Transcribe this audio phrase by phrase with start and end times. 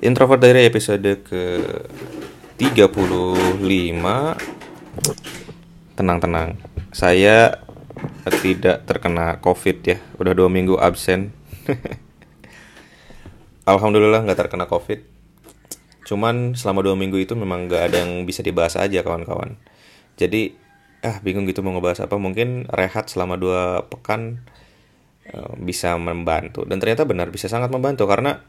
[0.00, 1.60] Introvert Diary episode ke
[2.56, 3.60] 35
[5.96, 6.56] Tenang-tenang.
[6.90, 7.60] Saya
[8.40, 10.00] tidak terkena covid ya.
[10.16, 11.36] Udah dua minggu absen.
[13.70, 15.04] Alhamdulillah nggak terkena covid.
[16.08, 19.60] Cuman selama dua minggu itu memang nggak ada yang bisa dibahas aja kawan-kawan.
[20.16, 20.56] Jadi
[21.04, 22.16] ah bingung gitu mau ngebahas apa.
[22.16, 24.40] Mungkin rehat selama dua pekan
[25.30, 26.66] Eh, bisa membantu.
[26.66, 28.08] Dan ternyata benar bisa sangat membantu.
[28.10, 28.42] Karena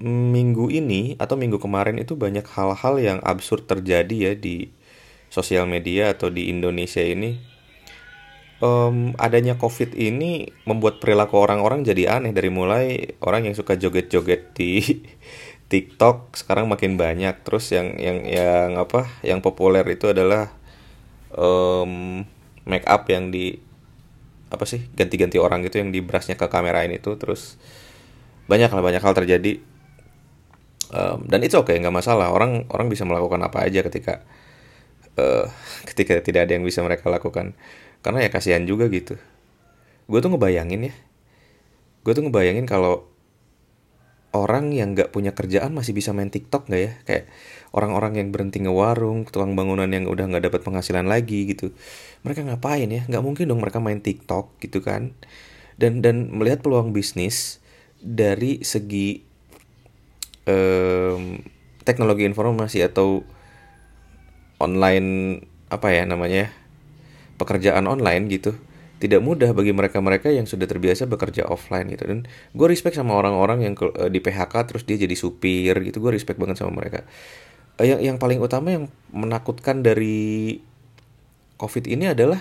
[0.00, 4.72] minggu ini atau minggu kemarin itu banyak hal-hal yang absurd terjadi ya di
[5.28, 7.52] sosial media atau di Indonesia ini.
[8.62, 12.30] Um, adanya covid ini membuat perilaku orang-orang jadi aneh.
[12.30, 14.80] Dari mulai orang yang suka joget-joget di
[15.72, 17.42] TikTok sekarang makin banyak.
[17.42, 20.54] Terus yang yang yang apa yang populer itu adalah
[21.34, 22.22] um,
[22.68, 23.58] make up yang di
[24.52, 27.56] apa sih ganti-ganti orang gitu yang diberasnya ke kamerain itu terus
[28.52, 29.64] banyak lah banyak hal terjadi
[30.92, 32.30] um, dan itu oke okay, nggak masalah.
[32.30, 34.22] Orang orang bisa melakukan apa aja ketika
[35.16, 35.48] uh,
[35.88, 37.56] ketika tidak ada yang bisa mereka lakukan.
[38.02, 39.16] Karena ya kasihan juga gitu.
[40.10, 40.94] Gue tuh ngebayangin ya.
[42.02, 43.06] Gue tuh ngebayangin kalau
[44.32, 46.92] orang yang nggak punya kerjaan masih bisa main TikTok nggak ya?
[47.06, 47.24] Kayak
[47.70, 51.70] orang-orang yang berhenti ngewarung tukang bangunan yang udah nggak dapat penghasilan lagi gitu.
[52.26, 53.06] Mereka ngapain ya?
[53.06, 55.14] Nggak mungkin dong mereka main TikTok gitu kan?
[55.78, 57.62] Dan dan melihat peluang bisnis
[58.02, 59.31] dari segi
[60.46, 61.38] um,
[61.82, 63.26] teknologi informasi atau
[64.62, 66.52] online apa ya namanya
[67.40, 68.54] pekerjaan online gitu
[69.02, 72.06] tidak mudah bagi mereka-mereka yang sudah terbiasa bekerja offline gitu.
[72.06, 76.14] Dan gue respect sama orang-orang yang uh, di PHK terus dia jadi supir gitu gue
[76.14, 77.02] respect banget sama mereka.
[77.82, 80.62] Uh, yang yang paling utama yang menakutkan dari
[81.58, 82.38] covid ini adalah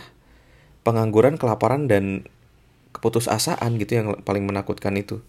[0.86, 2.30] pengangguran kelaparan dan
[2.94, 5.26] keputusasaan gitu yang paling menakutkan itu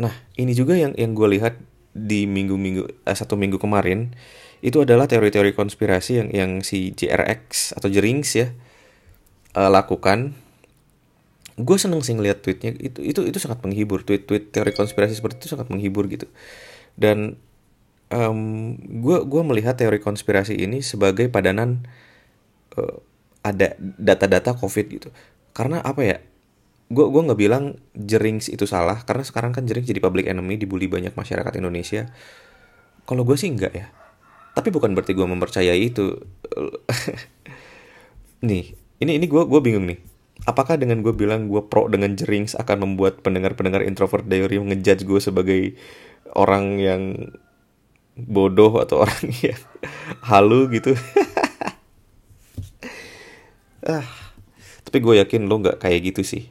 [0.00, 1.60] nah ini juga yang yang gue lihat
[1.92, 4.16] di minggu-minggu eh, satu minggu kemarin
[4.60, 8.52] itu adalah teori-teori konspirasi yang yang si JRX atau Jerings ya
[9.56, 10.36] uh, lakukan.
[11.60, 12.76] Gue seneng sih ngeliat tweetnya.
[12.76, 14.04] Itu itu itu sangat menghibur.
[14.04, 16.28] Tweet tweet teori konspirasi seperti itu sangat menghibur gitu.
[16.96, 17.40] Dan
[18.12, 21.88] um, gue gue melihat teori konspirasi ini sebagai padanan
[22.76, 23.00] uh,
[23.40, 25.08] ada data-data covid gitu.
[25.56, 26.16] Karena apa ya
[26.90, 30.90] gue gue nggak bilang jerings itu salah karena sekarang kan jerings jadi public enemy dibully
[30.90, 32.10] banyak masyarakat Indonesia.
[33.06, 33.86] Kalau gue sih enggak ya.
[34.58, 36.18] Tapi bukan berarti gue mempercayai itu.
[38.48, 40.02] Nih ini ini gue gue bingung nih.
[40.44, 45.20] Apakah dengan gue bilang gue pro dengan jerings akan membuat pendengar-pendengar introvert diary ngejudge gue
[45.22, 45.60] sebagai
[46.34, 47.02] orang yang
[48.18, 49.60] bodoh atau orang yang
[50.26, 50.92] halu gitu?
[53.80, 54.04] Ah
[54.90, 56.50] tapi gue yakin lo nggak kayak gitu sih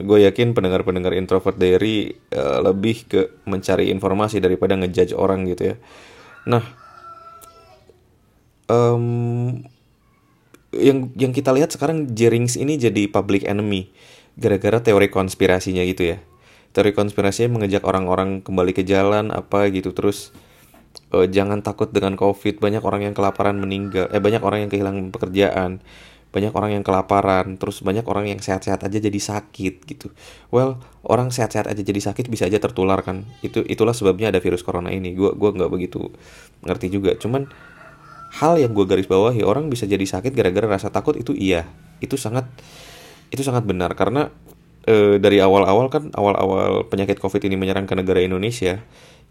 [0.00, 5.76] gue yakin pendengar-pendengar introvert diary uh, lebih ke mencari informasi daripada ngejudge orang gitu ya.
[6.48, 6.64] Nah
[8.72, 9.60] um,
[10.72, 13.92] yang yang kita lihat sekarang Jerings ini jadi public enemy
[14.40, 16.18] gara-gara teori konspirasinya gitu ya.
[16.72, 19.92] Teori konspirasinya mengejak orang-orang kembali ke jalan apa gitu.
[19.92, 20.32] Terus
[21.12, 22.56] uh, jangan takut dengan covid.
[22.64, 25.84] Banyak orang yang kelaparan meninggal eh banyak orang yang kehilangan pekerjaan
[26.32, 30.08] banyak orang yang kelaparan terus banyak orang yang sehat-sehat aja jadi sakit gitu.
[30.48, 33.28] Well orang sehat-sehat aja jadi sakit bisa aja tertular kan.
[33.44, 35.12] Itu itulah sebabnya ada virus corona ini.
[35.12, 36.08] Gua gua nggak begitu
[36.64, 37.12] ngerti juga.
[37.20, 37.52] Cuman
[38.40, 41.68] hal yang gue garis bawahi orang bisa jadi sakit gara-gara rasa takut itu iya.
[42.00, 42.48] Itu sangat
[43.28, 43.92] itu sangat benar.
[43.92, 44.32] Karena
[44.88, 48.80] e, dari awal-awal kan awal-awal penyakit covid ini menyerang ke negara Indonesia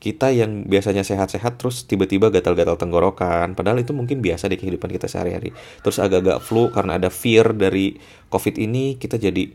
[0.01, 3.53] kita yang biasanya sehat-sehat terus tiba-tiba gatal-gatal tenggorokan.
[3.53, 5.53] Padahal itu mungkin biasa di kehidupan kita sehari-hari.
[5.85, 8.01] Terus agak-agak flu karena ada fear dari
[8.33, 9.53] covid ini kita jadi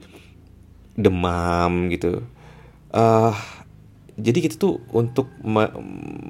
[0.94, 2.22] demam gitu.
[2.94, 3.34] Uh,
[4.16, 5.66] jadi kita tuh untuk me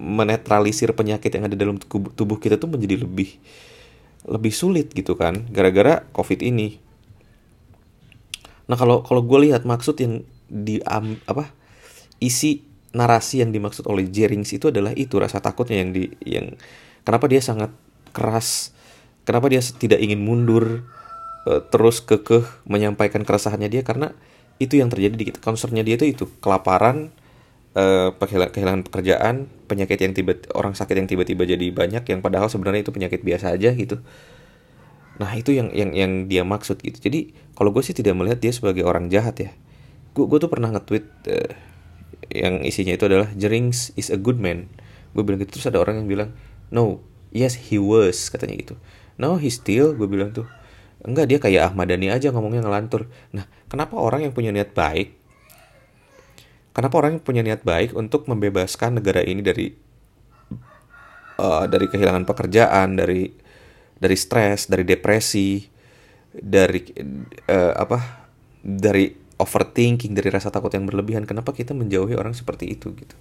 [0.01, 1.77] menetralisir penyakit yang ada dalam
[2.17, 3.37] tubuh kita tuh menjadi lebih
[4.27, 6.81] lebih sulit gitu kan gara-gara covid ini.
[8.67, 11.53] Nah kalau kalau gue lihat maksud yang di um, apa
[12.19, 16.55] isi narasi yang dimaksud oleh Jerings itu adalah itu rasa takutnya yang di yang
[17.03, 17.75] kenapa dia sangat
[18.15, 18.73] keras
[19.27, 20.87] kenapa dia tidak ingin mundur
[21.49, 24.15] uh, terus kekeh menyampaikan keresahannya dia karena
[24.57, 27.13] itu yang terjadi di concernnya dia itu itu kelaparan
[27.77, 32.89] uh, kehilangan pekerjaan, penyakit yang tiba orang sakit yang tiba-tiba jadi banyak yang padahal sebenarnya
[32.89, 34.01] itu penyakit biasa aja gitu.
[35.17, 37.01] Nah, itu yang yang yang dia maksud gitu.
[37.01, 39.51] Jadi, kalau gue sih tidak melihat dia sebagai orang jahat ya.
[40.13, 41.53] Gue gue tuh pernah nge-tweet uh,
[42.33, 44.71] yang isinya itu adalah Jerings is a good man.
[45.13, 46.29] Gue bilang gitu terus ada orang yang bilang,
[46.69, 47.03] "No,
[47.33, 48.75] yes he was," katanya gitu.
[49.17, 50.47] "No, he still," gue bilang tuh.
[51.07, 53.07] Enggak, dia kayak Ahmad Dhani aja ngomongnya ngelantur.
[53.31, 55.27] Nah, kenapa orang yang punya niat baik
[56.77, 59.73] kenapa orang punya niat baik untuk membebaskan negara ini dari
[61.41, 63.33] uh, dari kehilangan pekerjaan dari
[63.97, 65.65] dari stres dari depresi
[66.37, 66.85] dari
[67.49, 68.29] uh, apa
[68.61, 73.17] dari overthinking dari rasa takut yang berlebihan kenapa kita menjauhi orang seperti itu gitu.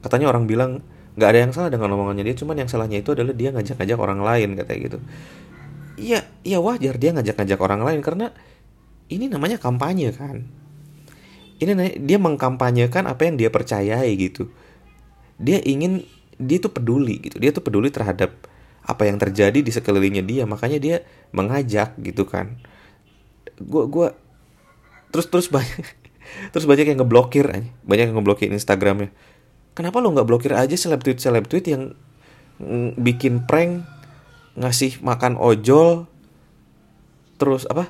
[0.00, 0.80] Katanya orang bilang
[1.18, 4.20] nggak ada yang salah dengan omongannya dia cuman yang salahnya itu adalah dia ngajak-ngajak orang
[4.24, 4.98] lain katanya gitu.
[6.00, 8.32] Iya iya wajar dia ngajak-ngajak orang lain karena
[9.12, 10.48] ini namanya kampanye kan.
[11.60, 14.48] Ini dia mengkampanyekan apa yang dia percayai gitu.
[15.36, 16.08] Dia ingin
[16.40, 17.36] dia tuh peduli gitu.
[17.36, 18.32] Dia tuh peduli terhadap
[18.80, 20.96] apa yang terjadi di sekelilingnya dia makanya dia
[21.36, 22.56] mengajak gitu kan.
[23.60, 24.16] Gua gua
[25.10, 25.84] terus terus banyak
[26.54, 27.46] terus banyak yang ngeblokir
[27.86, 29.10] banyak yang ngeblokir Instagramnya.
[29.74, 31.94] Kenapa lo nggak blokir aja seleb tweet seleb tweet yang
[32.98, 33.86] bikin prank
[34.58, 36.04] ngasih makan ojol
[37.40, 37.88] terus apa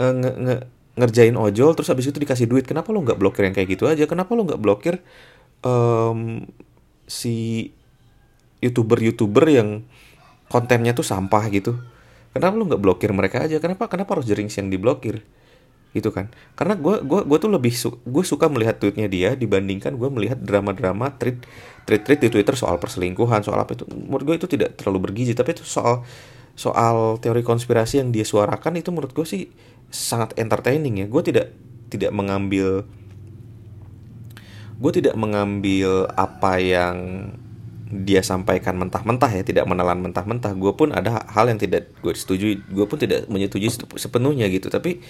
[0.00, 0.56] e, nge, nge,
[0.96, 2.64] ngerjain ojol terus habis itu dikasih duit.
[2.64, 4.08] Kenapa lo nggak blokir yang kayak gitu aja?
[4.08, 5.04] Kenapa lo nggak blokir
[5.66, 6.46] um,
[7.04, 7.68] si
[8.62, 9.84] youtuber youtuber yang
[10.48, 11.76] kontennya tuh sampah gitu?
[12.32, 13.60] Kenapa lo nggak blokir mereka aja?
[13.60, 15.20] Kenapa kenapa harus jering yang diblokir
[15.92, 16.32] gitu kan.
[16.56, 20.40] Karena gue gua gua tuh lebih su gue suka melihat tweetnya dia dibandingkan gue melihat
[20.40, 21.44] drama-drama tweet
[21.84, 23.84] tweet tweet di twitter soal perselingkuhan soal apa itu.
[23.88, 26.04] Menurut gue itu tidak terlalu bergizi tapi itu soal
[26.52, 29.52] soal teori konspirasi yang dia suarakan itu menurut gue sih
[29.92, 31.06] sangat entertaining ya.
[31.08, 31.52] Gue tidak
[31.92, 32.88] tidak mengambil
[34.82, 36.96] gue tidak mengambil apa yang
[37.92, 40.56] dia sampaikan mentah-mentah ya tidak menelan mentah-mentah.
[40.56, 43.68] Gue pun ada hal yang tidak gue setuju gue pun tidak menyetujui
[44.00, 44.72] sepenuhnya gitu.
[44.72, 45.04] Tapi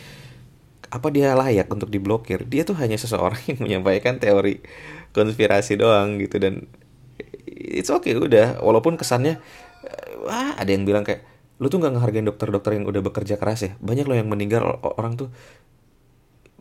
[0.93, 2.45] apa dia layak untuk diblokir?
[2.45, 4.61] Dia tuh hanya seseorang yang menyampaikan teori
[5.17, 6.69] konspirasi doang gitu dan
[7.49, 8.61] it's okay udah.
[8.61, 9.41] Walaupun kesannya
[10.23, 11.25] wah ada yang bilang kayak
[11.59, 13.73] lu tuh nggak ngehargain dokter-dokter yang udah bekerja keras ya?
[13.81, 15.33] Banyak lo yang meninggal orang tuh.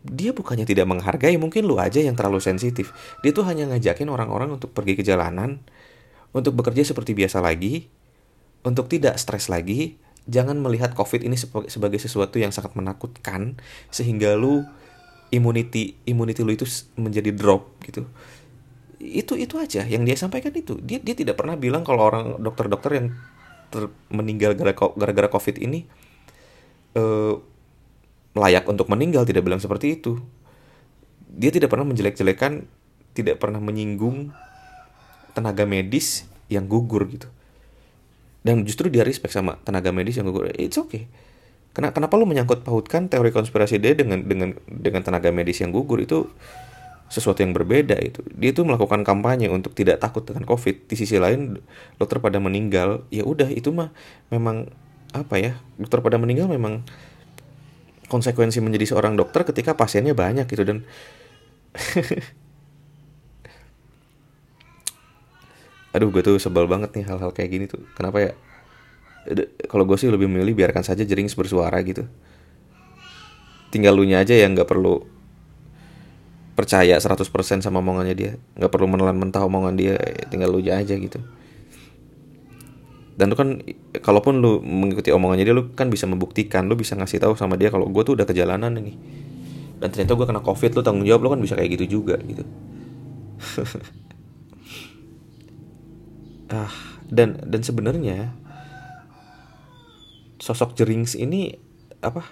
[0.02, 2.90] Dia bukannya tidak menghargai mungkin lu aja yang terlalu sensitif.
[3.22, 5.62] Dia tuh hanya ngajakin orang-orang untuk pergi ke jalanan
[6.32, 7.86] untuk bekerja seperti biasa lagi
[8.64, 10.00] untuk tidak stres lagi
[10.30, 11.34] jangan melihat covid ini
[11.66, 13.58] sebagai sesuatu yang sangat menakutkan
[13.90, 14.62] sehingga lu
[15.34, 18.06] immunity immunity lu itu menjadi drop gitu.
[19.02, 20.78] Itu itu aja yang dia sampaikan itu.
[20.78, 23.06] Dia dia tidak pernah bilang kalau orang dokter-dokter yang
[23.72, 24.54] ter meninggal
[24.94, 25.88] gara-gara covid ini
[26.94, 27.40] uh,
[28.36, 30.22] layak untuk meninggal tidak bilang seperti itu.
[31.32, 32.68] Dia tidak pernah menjelek-jelekan
[33.12, 34.32] tidak pernah menyinggung
[35.32, 37.28] tenaga medis yang gugur gitu
[38.42, 40.50] dan justru dia respect sama tenaga medis yang gugur.
[40.58, 41.06] It's okay.
[41.72, 46.02] Kenapa kenapa lu menyangkut pautkan teori konspirasi dia dengan dengan dengan tenaga medis yang gugur?
[46.02, 46.28] Itu
[47.08, 48.20] sesuatu yang berbeda itu.
[48.34, 50.90] Dia tuh melakukan kampanye untuk tidak takut dengan covid.
[50.90, 51.62] Di sisi lain
[51.96, 53.06] dokter pada meninggal.
[53.08, 53.94] Ya udah itu mah
[54.28, 54.68] memang
[55.12, 56.84] apa ya dokter pada meninggal memang
[58.08, 60.66] konsekuensi menjadi seorang dokter ketika pasiennya banyak gitu.
[60.66, 60.84] Dan
[65.92, 67.84] aduh gue tuh sebel banget nih hal-hal kayak gini tuh.
[67.92, 68.32] Kenapa ya?
[69.68, 72.08] Kalau gue sih lebih memilih biarkan saja jering bersuara gitu.
[73.72, 75.04] Tinggal lu aja yang nggak perlu
[76.52, 78.32] percaya 100% sama omongannya dia.
[78.56, 79.94] Nggak perlu menelan mentah omongan dia
[80.32, 81.20] tinggal lu aja gitu.
[83.12, 83.60] Dan lu kan
[84.00, 87.68] kalaupun lu mengikuti omongannya dia lu kan bisa membuktikan lu bisa ngasih tahu sama dia
[87.68, 88.96] kalau gue tuh udah kejalanan ini.
[89.82, 92.46] Dan ternyata gue kena covid lu tanggung jawab lu kan bisa kayak gitu juga gitu
[96.52, 96.72] ah
[97.08, 98.36] dan dan sebenarnya
[100.36, 101.56] sosok Jerings ini
[102.04, 102.26] apa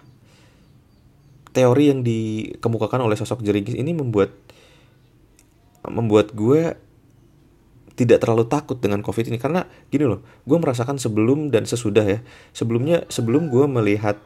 [1.50, 4.34] teori yang dikemukakan oleh sosok Jeringkis ini membuat
[5.86, 6.78] membuat gue
[7.98, 9.36] tidak terlalu takut dengan covid ini.
[9.36, 12.18] Karena gini loh gue merasakan sebelum dan sesudah ya.
[12.54, 14.18] Sebelumnya sebelum gue melihat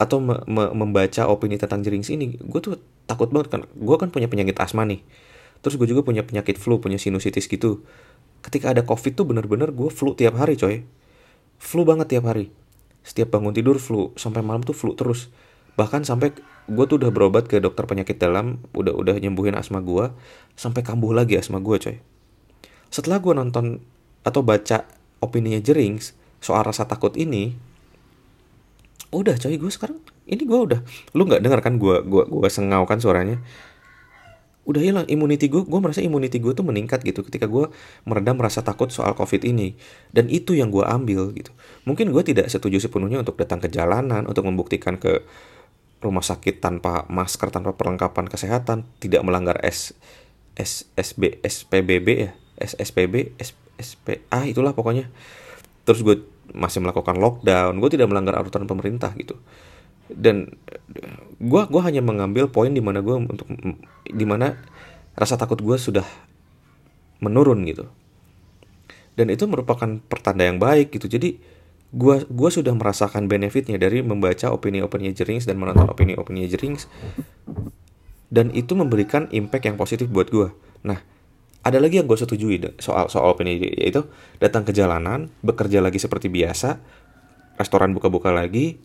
[0.00, 2.78] atau me me membaca opini tentang jerings ini gue tuh
[3.10, 3.60] takut banget kan.
[3.74, 5.02] Gue kan punya penyakit asma nih.
[5.60, 7.84] Terus gue juga punya penyakit flu punya sinusitis gitu
[8.40, 10.84] ketika ada covid tuh bener-bener gue flu tiap hari coy.
[11.60, 12.52] Flu banget tiap hari.
[13.04, 15.32] Setiap bangun tidur flu sampai malam tuh flu terus.
[15.76, 16.36] Bahkan sampai
[16.70, 20.12] gue tuh udah berobat ke dokter penyakit dalam udah udah nyembuhin asma gue
[20.54, 21.96] sampai kambuh lagi asma gue coy.
[22.92, 23.80] Setelah gue nonton
[24.24, 24.84] atau baca
[25.20, 27.56] opininya Jerings soal rasa takut ini
[29.10, 29.98] udah coy gue sekarang
[30.30, 30.80] ini gue udah
[31.18, 33.42] lu nggak dengar kan gue gua gua sengau kan suaranya
[34.68, 37.72] udah hilang immunity gue gue merasa immunity gue tuh meningkat gitu ketika gue
[38.04, 39.74] meredam rasa takut soal covid ini.
[40.12, 41.50] Dan itu yang gue ambil gitu.
[41.88, 45.24] Mungkin gue tidak setuju sepenuhnya untuk datang ke jalanan untuk membuktikan ke
[46.00, 49.92] rumah sakit tanpa masker tanpa perlengkapan kesehatan tidak melanggar S,
[50.56, 55.08] S SB SPBB ya SSPB S, SP ah itulah pokoknya.
[55.84, 56.16] Terus gue
[56.54, 59.38] masih melakukan lockdown gue tidak melanggar aturan pemerintah gitu
[60.14, 60.58] dan
[61.40, 63.46] gue gua hanya mengambil poin di mana gue untuk
[64.04, 64.58] di mana
[65.14, 66.06] rasa takut gue sudah
[67.22, 67.86] menurun gitu.
[69.14, 71.10] Dan itu merupakan pertanda yang baik gitu.
[71.10, 71.36] Jadi
[71.90, 76.86] gue gua sudah merasakan benefitnya dari membaca opini-opini Jerings dan menonton opini-opini Jerings
[78.30, 80.48] dan itu memberikan impact yang positif buat gue
[80.86, 81.02] nah
[81.60, 84.06] ada lagi yang gue setujui soal soal opini yaitu
[84.40, 86.80] datang ke jalanan bekerja lagi seperti biasa
[87.60, 88.80] restoran buka-buka lagi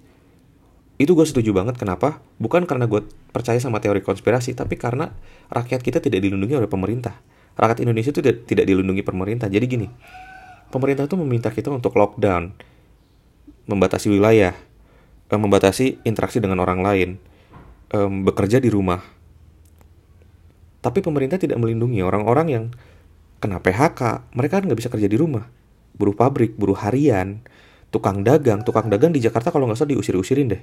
[0.95, 3.03] itu gue setuju banget kenapa bukan karena gue
[3.35, 5.11] percaya sama teori konspirasi tapi karena
[5.51, 7.19] rakyat kita tidak dilindungi oleh pemerintah
[7.59, 9.87] rakyat Indonesia itu tidak, dilindungi pemerintah jadi gini
[10.71, 12.55] pemerintah itu meminta kita untuk lockdown
[13.67, 14.55] membatasi wilayah
[15.27, 17.09] membatasi interaksi dengan orang lain
[18.23, 19.15] bekerja di rumah
[20.85, 22.63] tapi pemerintah tidak melindungi orang-orang yang
[23.41, 24.29] kena PHK.
[24.37, 25.49] Mereka kan nggak bisa kerja di rumah.
[25.97, 27.41] Buruh pabrik, buruh harian,
[27.89, 28.61] tukang dagang.
[28.61, 30.61] Tukang dagang di Jakarta kalau nggak salah diusir-usirin deh.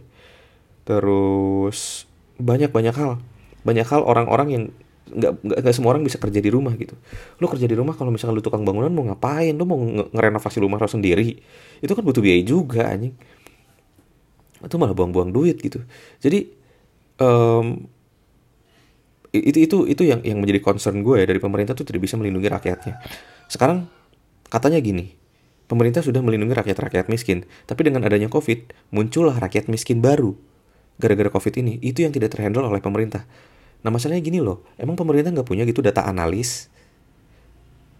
[0.82, 2.08] Terus
[2.42, 3.22] banyak-banyak hal.
[3.62, 4.64] Banyak hal orang-orang yang
[5.12, 6.96] nggak nggak semua orang bisa kerja di rumah gitu.
[7.38, 9.54] Lo kerja di rumah kalau misalnya lo tukang bangunan mau ngapain?
[9.54, 9.78] Lo mau
[10.10, 11.38] ngerenovasi rumah lo sendiri?
[11.78, 13.14] Itu kan butuh biaya juga anjing.
[14.62, 15.82] Itu malah buang-buang duit gitu.
[16.22, 16.50] Jadi
[17.18, 17.86] um,
[19.32, 22.52] itu itu itu yang yang menjadi concern gue ya dari pemerintah tuh tidak bisa melindungi
[22.52, 23.00] rakyatnya.
[23.48, 23.88] Sekarang
[24.52, 25.12] katanya gini,
[25.66, 30.36] pemerintah sudah melindungi rakyat-rakyat miskin, tapi dengan adanya COVID muncullah rakyat miskin baru
[31.02, 31.82] gara-gara COVID ini.
[31.82, 33.26] Itu yang tidak terhandle oleh pemerintah.
[33.82, 36.70] Nah masalahnya gini loh, emang pemerintah nggak punya gitu data analis?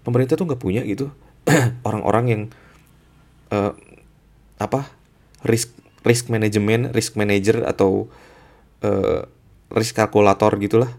[0.06, 1.10] Pemerintah tuh nggak punya gitu
[1.88, 2.42] orang-orang yang
[3.50, 3.74] uh,
[4.62, 4.94] apa
[5.42, 5.74] risk
[6.06, 8.06] risk management, risk manager atau
[8.86, 9.26] uh,
[9.74, 10.90] risk kalkulator gitulah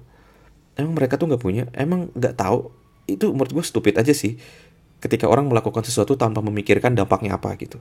[0.77, 2.73] emang mereka tuh nggak punya emang nggak tahu
[3.05, 4.39] itu menurut gue stupid aja sih
[5.03, 7.77] ketika orang melakukan sesuatu tanpa memikirkan dampaknya apa gitu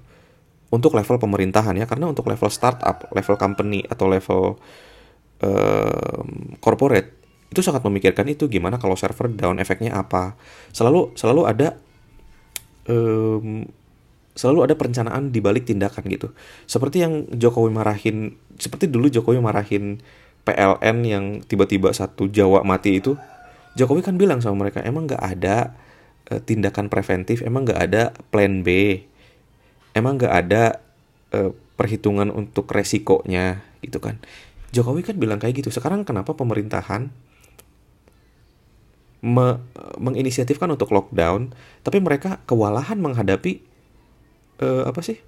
[0.72, 4.42] untuk level pemerintahan ya karena untuk level startup level company atau level
[5.44, 6.28] um,
[6.64, 10.40] corporate itu sangat memikirkan itu gimana kalau server down efeknya apa.
[10.72, 11.76] Selalu selalu ada
[12.88, 13.68] um,
[14.32, 16.32] selalu ada perencanaan di balik tindakan gitu.
[16.64, 20.00] Seperti yang Jokowi marahin seperti dulu Jokowi marahin
[20.48, 23.14] PLN yang tiba-tiba satu Jawa mati itu
[23.76, 25.76] Jokowi kan bilang sama mereka emang nggak ada
[26.32, 28.02] uh, tindakan preventif emang nggak ada
[28.32, 29.00] plan B
[29.92, 30.80] emang nggak ada
[31.32, 34.20] uh, perhitungan untuk resikonya gitu kan.
[34.72, 37.12] Jokowi kan bilang kayak gitu sekarang kenapa pemerintahan
[39.22, 39.62] me
[40.02, 41.54] menginisiatifkan untuk lockdown
[41.86, 43.62] tapi mereka kewalahan menghadapi
[44.58, 45.22] uh, apa sih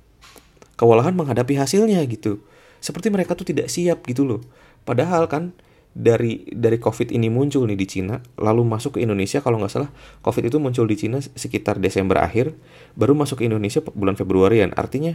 [0.74, 2.42] kewalahan menghadapi hasilnya gitu.
[2.82, 4.42] Seperti mereka tuh tidak siap gitu loh.
[4.84, 5.56] Padahal kan
[5.94, 9.90] dari dari COVID ini muncul nih di Cina, lalu masuk ke Indonesia kalau nggak salah
[10.26, 12.50] COVID itu muncul di Cina sekitar Desember akhir,
[12.98, 14.74] baru masuk ke Indonesia bulan Februarian.
[14.74, 15.14] Artinya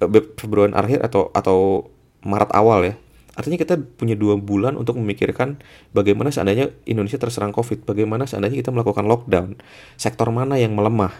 [0.00, 1.92] eh, Februari akhir atau atau
[2.24, 2.94] Maret awal ya.
[3.38, 5.62] Artinya kita punya dua bulan untuk memikirkan
[5.94, 9.60] bagaimana seandainya Indonesia terserang COVID, bagaimana seandainya kita melakukan lockdown,
[9.94, 11.14] sektor mana yang melemah.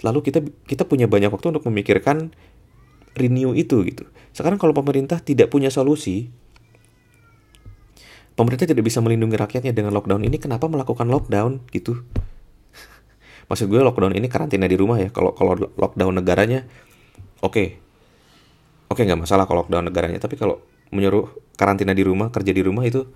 [0.00, 2.32] Lalu kita kita punya banyak waktu untuk memikirkan
[3.18, 4.08] renew itu gitu.
[4.32, 6.32] Sekarang kalau pemerintah tidak punya solusi,
[8.34, 12.02] pemerintah tidak bisa melindungi rakyatnya dengan lockdown ini kenapa melakukan lockdown gitu?
[13.48, 15.10] Maksud gue lockdown ini karantina di rumah ya.
[15.14, 16.66] Kalau kalau lockdown negaranya
[17.40, 17.54] oke.
[17.54, 17.66] Okay.
[18.90, 20.18] oke okay, nggak masalah kalau lockdown negaranya.
[20.18, 23.06] Tapi kalau menyuruh karantina di rumah kerja di rumah itu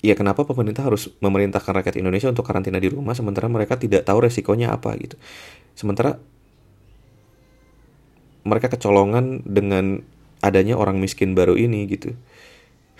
[0.00, 4.26] ya kenapa pemerintah harus memerintahkan rakyat Indonesia untuk karantina di rumah sementara mereka tidak tahu
[4.26, 5.14] resikonya apa gitu?
[5.78, 6.18] Sementara
[8.42, 10.00] mereka kecolongan dengan
[10.40, 12.16] adanya orang miskin baru ini gitu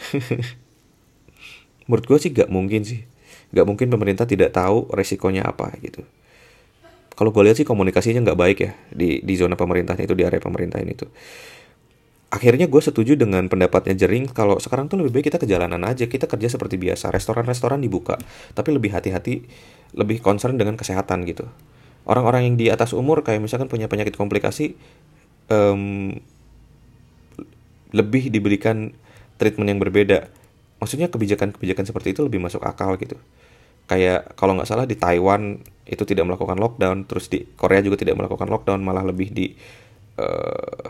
[1.90, 3.02] menurut gue sih gak mungkin sih.
[3.50, 6.07] Gak mungkin pemerintah tidak tahu resikonya apa gitu.
[7.21, 10.40] Kalau gue lihat sih komunikasinya nggak baik ya di di zona pemerintahnya itu di area
[10.40, 11.04] pemerintahan itu.
[12.33, 16.09] Akhirnya gue setuju dengan pendapatnya Jering kalau sekarang tuh lebih baik kita ke jalanan aja
[16.09, 17.12] kita kerja seperti biasa.
[17.12, 18.16] Restoran-restoran dibuka
[18.57, 19.45] tapi lebih hati-hati
[19.92, 21.45] lebih concern dengan kesehatan gitu.
[22.09, 24.80] Orang-orang yang di atas umur kayak misalkan punya penyakit komplikasi
[25.52, 26.16] um,
[27.92, 28.97] lebih diberikan
[29.40, 30.28] treatment yang berbeda.
[30.76, 33.16] Maksudnya kebijakan-kebijakan seperti itu lebih masuk akal gitu.
[33.88, 38.20] Kayak kalau nggak salah di Taiwan itu tidak melakukan lockdown, terus di Korea juga tidak
[38.20, 39.56] melakukan lockdown, malah lebih di
[40.20, 40.87] uh,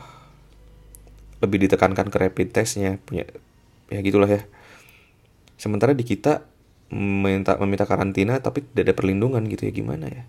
[1.41, 3.25] lebih ditekankan ke rapid testnya punya
[3.89, 4.43] ya gitulah ya.
[5.57, 6.45] Sementara di kita
[6.91, 10.23] meminta meminta karantina tapi tidak ada perlindungan gitu ya gimana ya?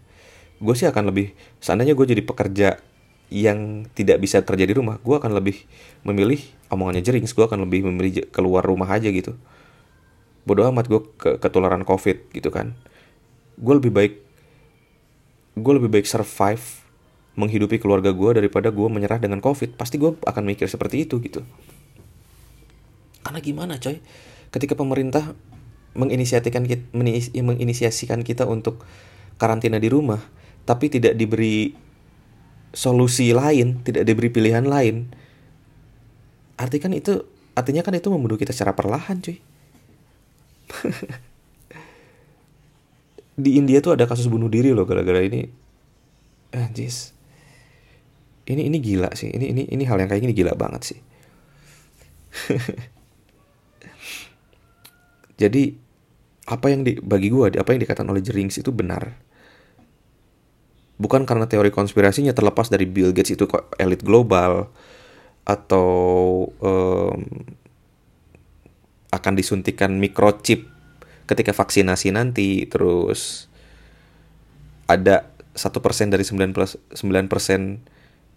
[0.62, 2.80] Gue sih akan lebih seandainya gue jadi pekerja
[3.32, 5.64] yang tidak bisa kerja di rumah, gue akan lebih
[6.04, 9.40] memilih omongannya jering, gue akan lebih memilih keluar rumah aja gitu.
[10.44, 12.76] Bodoh amat gue ke ketularan covid gitu kan.
[13.56, 14.14] Gue lebih baik,
[15.56, 16.82] gue lebih baik survive
[17.36, 21.42] menghidupi keluarga gue daripada gue menyerah dengan covid pasti gue akan mikir seperti itu gitu
[23.24, 24.04] karena gimana coy
[24.52, 25.32] ketika pemerintah
[25.96, 26.84] menginisiasikan kita,
[27.40, 28.84] menginisiasikan kita untuk
[29.40, 30.20] karantina di rumah
[30.68, 31.72] tapi tidak diberi
[32.72, 35.12] solusi lain tidak diberi pilihan lain.
[36.60, 37.14] Artinya kan itu
[37.56, 39.38] artinya kan itu membunuh kita secara perlahan cuy.
[43.42, 45.48] Di India tuh ada kasus bunuh diri loh gara-gara ini.
[46.52, 47.14] Anjis
[48.52, 49.32] ini ini gila sih.
[49.32, 51.00] Ini ini ini hal yang kayak gini gila banget sih.
[55.42, 55.74] Jadi
[56.52, 59.16] apa yang di bagi gue apa yang dikatakan oleh Jerings itu benar
[61.02, 63.50] bukan karena teori konspirasinya terlepas dari Bill Gates itu
[63.82, 64.70] elit global
[65.50, 65.90] atau
[66.62, 67.26] um,
[69.10, 70.70] akan disuntikan microchip
[71.26, 73.50] ketika vaksinasi nanti terus
[74.86, 75.26] ada
[75.58, 76.54] satu persen dari 9
[77.28, 77.82] persen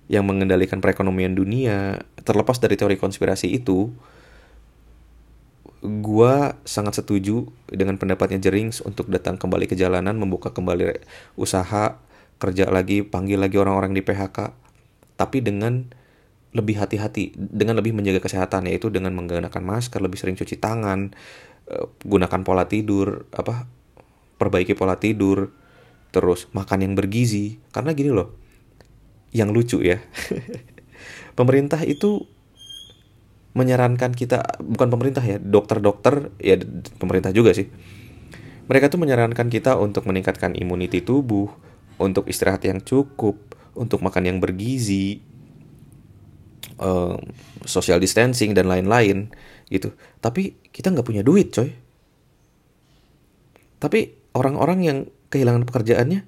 [0.09, 3.93] yang mengendalikan perekonomian dunia terlepas dari teori konspirasi itu
[5.85, 11.05] gua sangat setuju dengan pendapatnya Jerings untuk datang kembali ke jalanan membuka kembali
[11.37, 12.01] usaha
[12.39, 14.39] kerja lagi panggil lagi orang-orang di PHK
[15.15, 15.87] tapi dengan
[16.55, 21.11] lebih hati-hati dengan lebih menjaga kesehatan yaitu dengan menggunakan masker lebih sering cuci tangan
[21.71, 23.67] uh, gunakan pola tidur apa
[24.39, 25.51] perbaiki pola tidur
[26.15, 28.45] terus makan yang bergizi karena gini loh
[29.35, 29.99] yang lucu ya.
[31.39, 32.23] pemerintah itu
[33.59, 36.57] menyarankan kita bukan pemerintah ya, dokter-dokter ya
[37.03, 37.67] pemerintah juga sih.
[38.65, 41.53] Mereka tuh menyarankan kita untuk meningkatkan imuniti tubuh,
[41.99, 43.39] untuk istirahat yang cukup,
[43.75, 45.23] untuk makan yang bergizi,
[46.79, 47.19] um,
[47.65, 49.31] social distancing dan lain-lain
[49.71, 49.95] gitu.
[50.19, 51.71] Tapi kita nggak punya duit, coy.
[53.79, 54.99] Tapi orang-orang yang
[55.29, 56.21] kehilangan pekerjaannya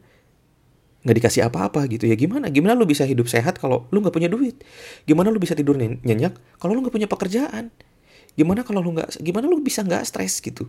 [1.06, 2.10] nggak dikasih apa-apa gitu.
[2.10, 2.50] Ya gimana?
[2.50, 4.66] Gimana lu bisa hidup sehat kalau lu nggak punya duit?
[5.06, 7.70] Gimana lu bisa tidur nyenyak kalau lu nggak punya pekerjaan?
[8.34, 10.66] Gimana kalau lu nggak gimana lu bisa nggak stres gitu?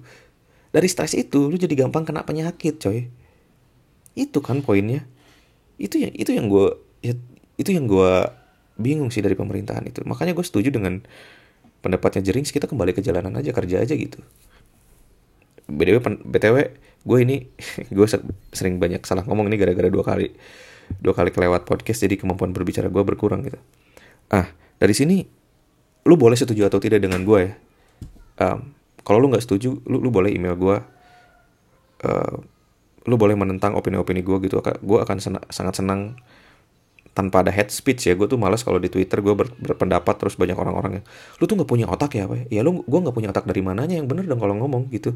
[0.70, 3.10] Dari stres itu lu jadi gampang kena penyakit coy
[4.18, 5.06] itu kan poinnya.
[5.78, 6.74] Itu yang itu yang gue
[7.06, 7.14] ya,
[7.62, 8.12] itu yang gue
[8.82, 10.02] bingung sih dari pemerintahan itu.
[10.04, 11.06] Makanya gue setuju dengan
[11.86, 14.18] pendapatnya Jerings kita kembali ke jalanan aja kerja aja gitu.
[15.70, 16.58] Btw btw
[17.08, 17.46] gue ini
[17.96, 18.08] gue
[18.52, 20.34] sering banyak salah ngomong ini gara-gara dua kali
[20.98, 23.60] dua kali kelewat podcast jadi kemampuan berbicara gue berkurang gitu.
[24.34, 24.50] Ah
[24.82, 25.22] dari sini
[26.08, 27.54] lu boleh setuju atau tidak dengan gue ya?
[28.38, 28.72] Um,
[29.04, 30.78] kalau lu nggak setuju lu lu boleh email gue
[32.06, 32.36] uh,
[33.08, 34.60] lu boleh menentang opini-opini gue gitu.
[34.60, 36.20] Gue akan sena sangat senang
[37.16, 38.14] tanpa ada head speech ya.
[38.14, 41.06] Gue tuh malas kalau di twitter gue ber berpendapat terus banyak orang-orang yang
[41.40, 43.64] lu tuh nggak punya otak ya apa ya, ya lu gue nggak punya otak dari
[43.64, 43.96] mananya.
[43.96, 45.16] Yang bener dong kalau ngomong gitu.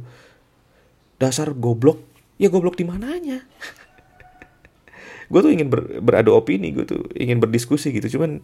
[1.20, 2.02] Dasar goblok.
[2.42, 3.46] Ya goblok di mananya?
[5.32, 8.18] Gue tuh ingin ber, beradu opini gue tuh ingin berdiskusi gitu.
[8.18, 8.42] Cuman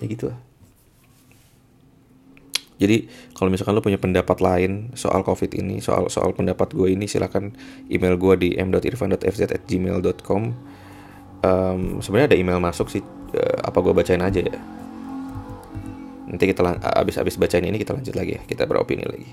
[0.00, 0.38] ya gitu lah
[2.78, 7.10] jadi kalau misalkan lo punya pendapat lain soal covid ini soal soal pendapat gue ini
[7.10, 7.50] silahkan
[7.90, 10.42] email gue di m.irfan.fz@gmail.com
[11.42, 13.02] um, sebenarnya ada email masuk sih
[13.34, 14.58] uh, apa gue bacain aja ya.
[16.28, 19.30] Nanti kita abis abis bacain ini kita lanjut lagi ya kita beropini lagi.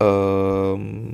[0.00, 1.12] Um,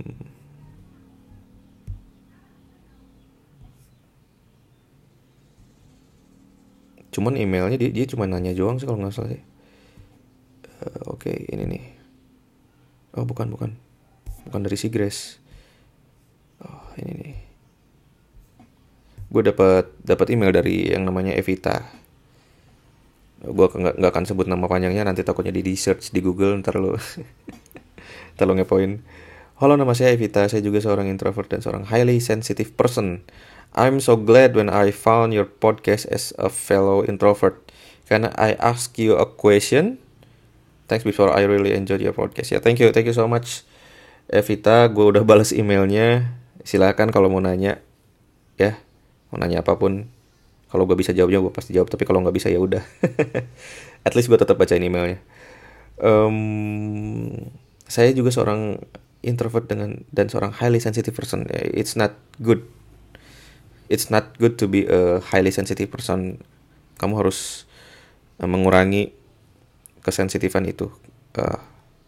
[7.16, 9.42] cuman emailnya dia, dia cuma nanya doang sih kalau nggak salah sih.
[10.85, 11.85] Uh, oke okay, ini nih.
[13.16, 13.72] Oh bukan bukan.
[14.44, 15.40] Bukan dari si Grace.
[16.61, 17.37] Oh ini nih.
[19.33, 21.88] Gue dapat dapat email dari yang namanya Evita.
[23.40, 27.00] Gue nggak akan sebut nama panjangnya nanti takutnya di, di search di Google ntar lo
[28.38, 29.00] tolong ngepoin.
[29.57, 33.24] Halo nama saya Evita, saya juga seorang introvert dan seorang highly sensitive person.
[33.74, 37.59] I'm so glad when I found your podcast as a fellow introvert.
[38.07, 39.98] Karena I ask you a question.
[40.87, 42.55] Thanks before I really enjoyed your podcast.
[42.55, 43.66] Ya, yeah, thank you, thank you so much.
[44.31, 46.38] Evita, gue udah balas emailnya.
[46.62, 47.83] Silakan kalau mau nanya,
[48.55, 48.79] ya,
[49.35, 50.07] mau nanya apa pun.
[50.70, 51.90] Kalau gue bisa jawabnya, gue pasti jawab.
[51.90, 52.83] Tapi kalau nggak bisa ya udah.
[54.07, 55.18] At least gue tetap bacain emailnya.
[55.98, 57.50] Um,
[57.87, 58.79] saya juga seorang
[59.26, 61.50] introvert dengan dan seorang highly sensitive person.
[61.50, 62.62] It's not good.
[63.87, 66.42] It's not good to be a highly sensitive person.
[66.99, 67.68] Kamu harus
[68.42, 69.14] uh, mengurangi
[70.03, 70.90] kesensitifan itu.
[71.37, 71.61] Uh,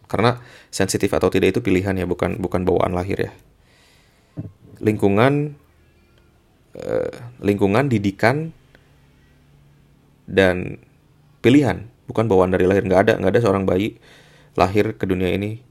[0.09, 0.41] karena
[0.73, 3.31] sensitif atau tidak itu pilihan ya, bukan bukan bawaan lahir ya.
[4.81, 5.55] Lingkungan
[6.75, 8.51] uh, lingkungan didikan
[10.25, 10.81] dan
[11.39, 12.83] pilihan, bukan bawaan dari lahir.
[12.83, 14.01] Nggak ada nggak ada seorang bayi
[14.57, 15.68] lahir ke dunia ini